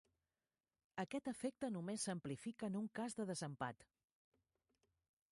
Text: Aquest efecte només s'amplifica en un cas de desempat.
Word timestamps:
Aquest 1.01 1.27
efecte 1.31 1.67
només 1.75 2.05
s'amplifica 2.07 2.69
en 2.73 2.77
un 2.79 2.87
cas 3.01 3.17
de 3.19 3.27
desempat. 3.33 3.85